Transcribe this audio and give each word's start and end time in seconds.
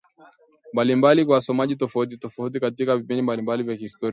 mbalimbali 0.73 1.25
kwa 1.25 1.33
wasomaji 1.35 1.75
tofauti 1.75 2.17
tofauti 2.17 2.59
katika 2.59 2.97
vipindi 2.97 3.21
mbalimbali 3.21 3.63
vya 3.63 3.75
kihistoria 3.77 4.09